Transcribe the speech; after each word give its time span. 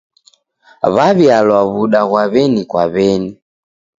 W'aw'ialwa 0.93 1.59
w'uda 1.71 2.01
ghwa 2.09 2.23
w'eni 2.33 2.61
kwa 2.69 2.83
w'eni. 2.93 3.31